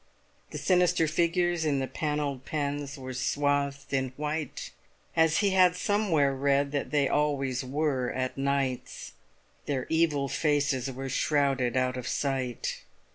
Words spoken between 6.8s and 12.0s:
they always were at nights. Their evil faces were shrouded out